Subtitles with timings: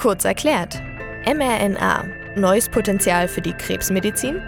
[0.00, 0.80] Kurz erklärt.
[1.26, 2.06] mRNA.
[2.34, 4.40] Neues Potenzial für die Krebsmedizin?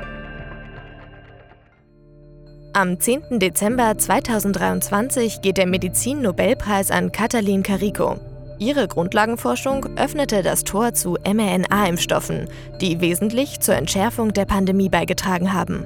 [2.72, 3.38] Am 10.
[3.38, 8.17] Dezember 2023 geht der Medizin-Nobelpreis an Katalin Kariko.
[8.59, 12.48] Ihre Grundlagenforschung öffnete das Tor zu mRNA-Impfstoffen,
[12.80, 15.84] die wesentlich zur Entschärfung der Pandemie beigetragen haben.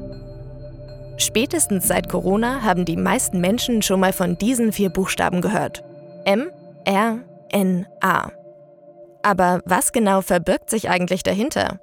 [1.16, 5.82] Spätestens seit Corona haben die meisten Menschen schon mal von diesen vier Buchstaben gehört.
[6.24, 6.50] M,
[6.84, 7.18] R,
[7.50, 8.30] N, A.
[9.26, 11.80] Aber was genau verbirgt sich eigentlich dahinter?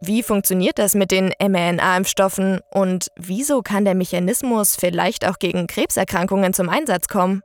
[0.00, 6.54] Wie funktioniert das mit den mRNA-Impfstoffen und wieso kann der Mechanismus vielleicht auch gegen Krebserkrankungen
[6.54, 7.42] zum Einsatz kommen?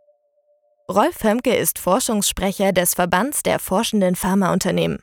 [0.89, 4.99] Rolf Hömke ist Forschungssprecher des Verbands der forschenden Pharmaunternehmen.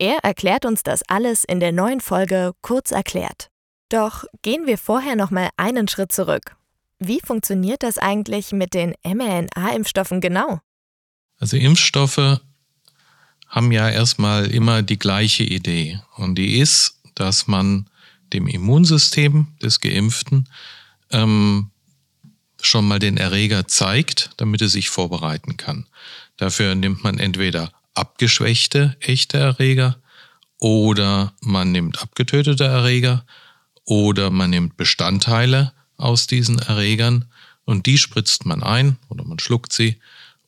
[0.00, 3.48] Er erklärt uns das alles in der neuen Folge Kurz erklärt.
[3.90, 6.56] Doch gehen wir vorher noch mal einen Schritt zurück.
[6.98, 10.58] Wie funktioniert das eigentlich mit den mRNA-Impfstoffen genau?
[11.38, 12.40] Also Impfstoffe
[13.54, 17.88] haben ja erstmal immer die gleiche Idee und die ist, dass man
[18.32, 20.48] dem Immunsystem des Geimpften
[21.12, 21.70] ähm,
[22.60, 25.86] schon mal den Erreger zeigt, damit er sich vorbereiten kann.
[26.36, 29.98] Dafür nimmt man entweder abgeschwächte echte Erreger
[30.58, 33.24] oder man nimmt abgetötete Erreger
[33.84, 37.26] oder man nimmt Bestandteile aus diesen Erregern
[37.64, 40.00] und die spritzt man ein oder man schluckt sie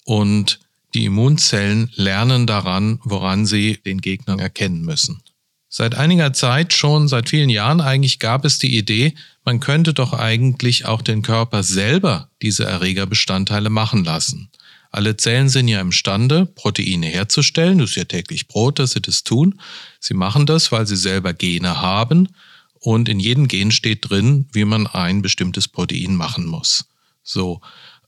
[0.05, 0.59] und
[0.97, 5.21] die Immunzellen lernen daran, woran sie den Gegner erkennen müssen.
[5.69, 10.15] Seit einiger Zeit, schon seit vielen Jahren eigentlich, gab es die Idee, man könnte doch
[10.15, 14.49] eigentlich auch den Körper selber diese Erregerbestandteile machen lassen.
[14.91, 17.79] Alle Zellen sind ja imstande, Proteine herzustellen.
[17.79, 19.61] Das ist ja täglich Brot, dass sie das tun.
[20.01, 22.29] Sie machen das, weil sie selber Gene haben
[22.81, 26.87] und in jedem Gen steht drin, wie man ein bestimmtes Protein machen muss.
[27.23, 27.61] So.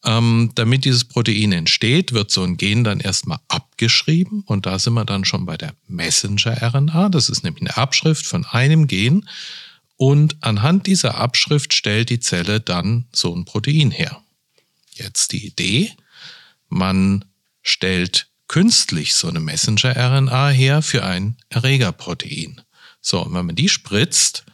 [0.08, 4.94] Ähm, damit dieses Protein entsteht, wird so ein Gen dann erstmal abgeschrieben und da sind
[4.94, 7.10] wir dann schon bei der Messenger-RNA.
[7.10, 9.28] Das ist nämlich eine Abschrift von einem Gen
[9.98, 14.22] und anhand dieser Abschrift stellt die Zelle dann so ein Protein her.
[14.92, 15.92] Jetzt die Idee,
[16.70, 17.26] man
[17.60, 22.62] stellt künstlich so eine Messenger-RNA her für ein Erregerprotein.
[23.02, 24.46] So, und wenn man die spritzt,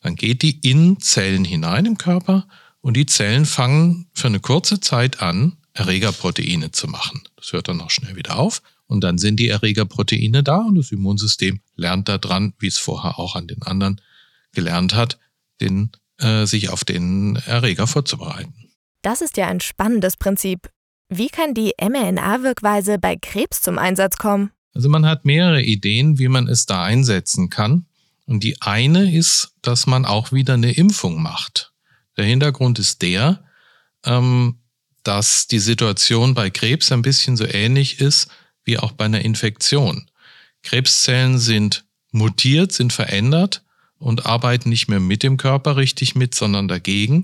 [0.00, 2.48] dann geht die in Zellen hinein im Körper
[2.80, 7.22] und die Zellen fangen für eine kurze Zeit an, Erregerproteine zu machen.
[7.36, 8.62] Das hört dann auch schnell wieder auf.
[8.86, 13.36] Und dann sind die Erregerproteine da und das Immunsystem lernt daran, wie es vorher auch
[13.36, 14.00] an den anderen
[14.52, 15.18] gelernt hat,
[15.60, 18.52] den, äh, sich auf den Erreger vorzubereiten.
[19.02, 20.70] Das ist ja ein spannendes Prinzip.
[21.08, 24.50] Wie kann die mRNA-Wirkweise bei Krebs zum Einsatz kommen?
[24.74, 27.86] Also man hat mehrere Ideen, wie man es da einsetzen kann.
[28.26, 31.69] Und die eine ist, dass man auch wieder eine Impfung macht.
[32.20, 33.42] Der Hintergrund ist der,
[34.04, 34.58] ähm,
[35.04, 38.28] dass die Situation bei Krebs ein bisschen so ähnlich ist
[38.62, 40.10] wie auch bei einer Infektion.
[40.62, 43.64] Krebszellen sind mutiert, sind verändert
[43.96, 47.22] und arbeiten nicht mehr mit dem Körper richtig mit, sondern dagegen.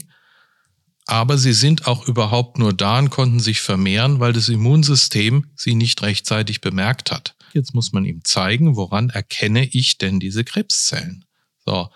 [1.04, 5.74] Aber sie sind auch überhaupt nur da und konnten sich vermehren, weil das Immunsystem sie
[5.74, 7.36] nicht rechtzeitig bemerkt hat.
[7.52, 11.26] Jetzt muss man ihm zeigen, woran erkenne ich denn diese Krebszellen.
[11.66, 11.90] So,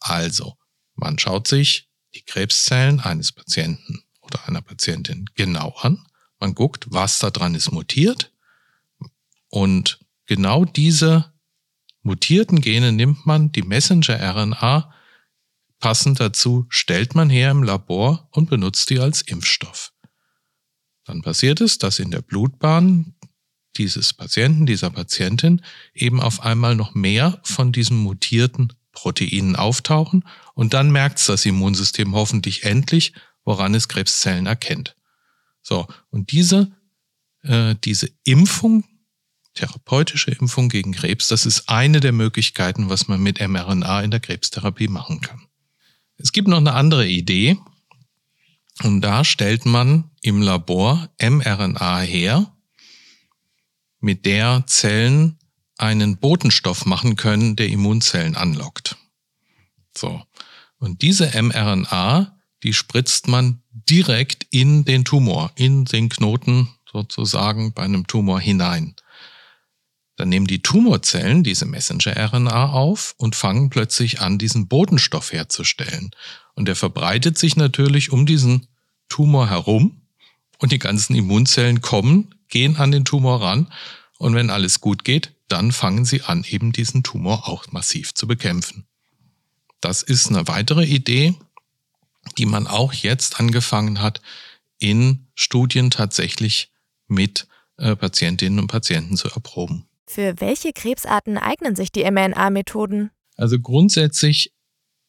[0.00, 0.56] also,
[0.94, 1.85] man schaut sich
[2.16, 6.04] die Krebszellen eines Patienten oder einer Patientin genau an.
[6.40, 8.32] Man guckt, was da dran ist mutiert.
[9.48, 11.32] Und genau diese
[12.02, 14.92] mutierten Gene nimmt man, die Messenger-RNA,
[15.78, 19.92] passend dazu stellt man her im Labor und benutzt die als Impfstoff.
[21.04, 23.14] Dann passiert es, dass in der Blutbahn
[23.76, 25.62] dieses Patienten, dieser Patientin
[25.92, 30.24] eben auf einmal noch mehr von diesen mutierten Proteinen auftauchen
[30.54, 33.12] und dann merkt das Immunsystem hoffentlich endlich,
[33.44, 34.96] woran es Krebszellen erkennt.
[35.62, 36.72] So, und diese,
[37.42, 38.84] äh, diese Impfung,
[39.54, 44.20] therapeutische Impfung gegen Krebs, das ist eine der Möglichkeiten, was man mit mRNA in der
[44.20, 45.46] Krebstherapie machen kann.
[46.16, 47.58] Es gibt noch eine andere Idee,
[48.82, 52.52] und da stellt man im Labor mRNA her,
[54.00, 55.38] mit der Zellen
[55.78, 58.96] einen Botenstoff machen können, der Immunzellen anlockt.
[59.96, 60.22] So.
[60.78, 67.82] Und diese mRNA, die spritzt man direkt in den Tumor, in den Knoten sozusagen bei
[67.82, 68.94] einem Tumor hinein.
[70.16, 76.10] Dann nehmen die Tumorzellen diese Messenger-RNA auf und fangen plötzlich an, diesen Botenstoff herzustellen.
[76.54, 78.66] Und der verbreitet sich natürlich um diesen
[79.08, 80.00] Tumor herum
[80.58, 83.72] und die ganzen Immunzellen kommen gehen an den Tumor ran
[84.18, 88.26] und wenn alles gut geht, dann fangen sie an, eben diesen Tumor auch massiv zu
[88.26, 88.86] bekämpfen.
[89.80, 91.34] Das ist eine weitere Idee,
[92.38, 94.20] die man auch jetzt angefangen hat,
[94.78, 96.70] in Studien tatsächlich
[97.06, 97.46] mit
[97.78, 99.86] äh, Patientinnen und Patienten zu erproben.
[100.06, 103.10] Für welche Krebsarten eignen sich die mRNA-Methoden?
[103.36, 104.52] Also grundsätzlich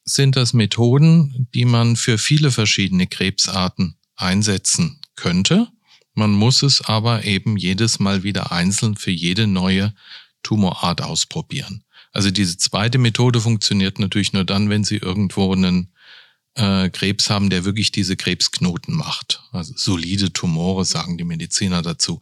[0.04, 5.68] sind das Methoden, die man für viele verschiedene Krebsarten einsetzen könnte.
[6.14, 9.94] Man muss es aber eben jedes Mal wieder einzeln für jede neue
[10.44, 11.84] Tumorart ausprobieren.
[12.12, 15.94] Also diese zweite Methode funktioniert natürlich nur dann, wenn Sie irgendwo einen
[16.56, 19.44] äh, Krebs haben, der wirklich diese Krebsknoten macht.
[19.52, 22.20] Also solide Tumore, sagen die Mediziner dazu.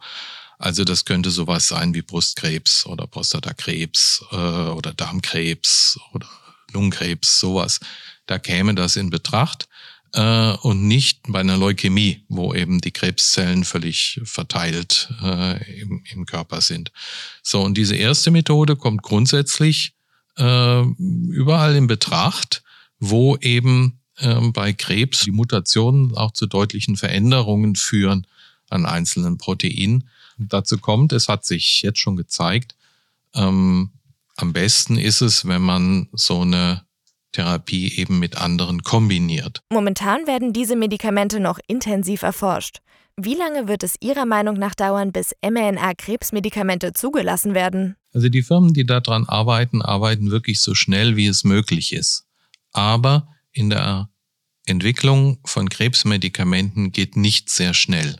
[0.58, 6.28] Also das könnte sowas sein wie Brustkrebs oder Prostatakrebs äh, oder Darmkrebs oder
[6.72, 7.80] Lungenkrebs, sowas.
[8.26, 9.68] Da käme das in Betracht
[10.16, 16.26] äh, und nicht bei einer Leukämie, wo eben die Krebszellen völlig verteilt äh, im, im
[16.26, 16.90] Körper sind.
[17.42, 19.92] So, und diese erste Methode kommt grundsätzlich
[20.38, 22.62] äh, überall in Betracht,
[22.98, 28.26] wo eben äh, bei Krebs die Mutationen auch zu deutlichen Veränderungen führen
[28.70, 30.08] an einzelnen Proteinen
[30.38, 31.12] dazu kommt.
[31.12, 32.74] Es hat sich jetzt schon gezeigt,
[33.34, 33.90] ähm,
[34.36, 36.85] am besten ist es, wenn man so eine
[37.36, 39.60] Therapie eben mit anderen kombiniert.
[39.70, 42.78] Momentan werden diese Medikamente noch intensiv erforscht.
[43.18, 47.96] Wie lange wird es Ihrer Meinung nach dauern, bis mRNA-Krebsmedikamente zugelassen werden?
[48.12, 52.24] Also die Firmen, die daran arbeiten, arbeiten wirklich so schnell, wie es möglich ist.
[52.72, 54.08] Aber in der
[54.66, 58.16] Entwicklung von Krebsmedikamenten geht nicht sehr schnell.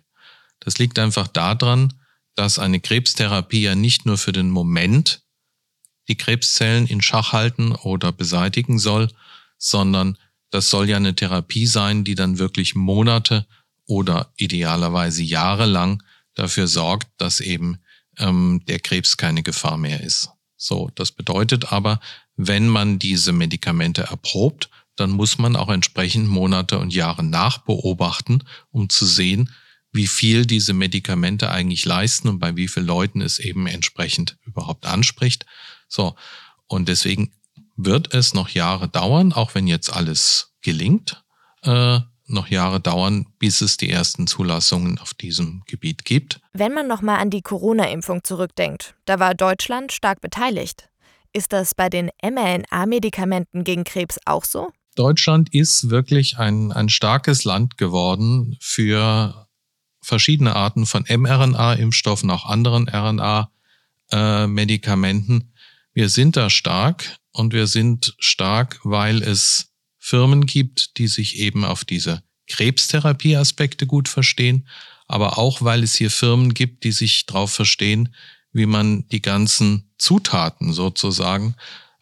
[0.60, 1.92] Das liegt einfach daran,
[2.34, 5.25] dass eine Krebstherapie ja nicht nur für den Moment
[6.08, 9.10] die Krebszellen in Schach halten oder beseitigen soll,
[9.58, 10.16] sondern
[10.50, 13.46] das soll ja eine Therapie sein, die dann wirklich Monate
[13.86, 16.02] oder idealerweise jahrelang
[16.34, 17.78] dafür sorgt, dass eben
[18.18, 20.30] ähm, der Krebs keine Gefahr mehr ist.
[20.56, 22.00] So, das bedeutet aber,
[22.36, 28.88] wenn man diese Medikamente erprobt, dann muss man auch entsprechend Monate und Jahre nachbeobachten, um
[28.88, 29.50] zu sehen,
[29.92, 34.86] wie viel diese Medikamente eigentlich leisten und bei wie vielen Leuten es eben entsprechend überhaupt
[34.86, 35.46] anspricht.
[35.88, 36.16] So,
[36.66, 37.32] und deswegen
[37.76, 41.22] wird es noch Jahre dauern, auch wenn jetzt alles gelingt,
[41.62, 46.40] äh, noch Jahre dauern, bis es die ersten Zulassungen auf diesem Gebiet gibt.
[46.52, 50.88] Wenn man nochmal an die Corona-Impfung zurückdenkt, da war Deutschland stark beteiligt.
[51.32, 54.72] Ist das bei den mRNA-Medikamenten gegen Krebs auch so?
[54.96, 59.46] Deutschland ist wirklich ein, ein starkes Land geworden für
[60.00, 65.52] verschiedene Arten von mRNA-Impfstoffen, auch anderen RNA-Medikamenten.
[65.96, 71.64] Wir sind da stark und wir sind stark, weil es Firmen gibt, die sich eben
[71.64, 74.68] auf diese Krebstherapie-Aspekte gut verstehen,
[75.08, 78.14] aber auch weil es hier Firmen gibt, die sich darauf verstehen,
[78.52, 81.56] wie man die ganzen Zutaten sozusagen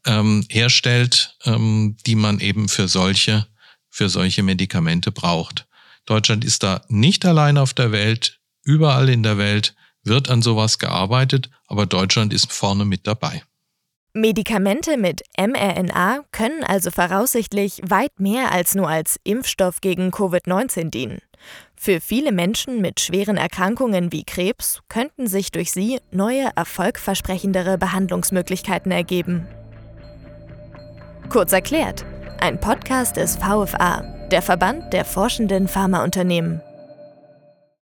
[0.04, 3.46] ähm, herstellt, ähm, die man eben für solche,
[3.90, 5.68] für solche Medikamente braucht.
[6.04, 8.40] Deutschland ist da nicht allein auf der Welt.
[8.64, 13.44] Überall in der Welt wird an sowas gearbeitet, aber Deutschland ist vorne mit dabei.
[14.16, 21.18] Medikamente mit mRNA können also voraussichtlich weit mehr als nur als Impfstoff gegen Covid-19 dienen.
[21.74, 28.92] Für viele Menschen mit schweren Erkrankungen wie Krebs könnten sich durch sie neue, erfolgversprechendere Behandlungsmöglichkeiten
[28.92, 29.48] ergeben.
[31.28, 32.06] Kurz erklärt,
[32.38, 36.62] ein Podcast des VFA der Verband der forschenden Pharmaunternehmen.